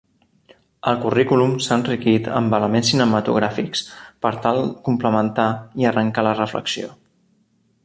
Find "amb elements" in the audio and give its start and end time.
2.39-2.89